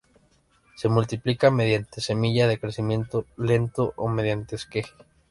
[0.77, 4.91] Se multiplica mediante semilla, de crecimiento lento, o mediante esqueje.